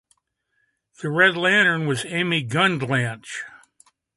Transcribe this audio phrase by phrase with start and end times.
[0.99, 3.23] The Red Lantern was Amy Gundlach.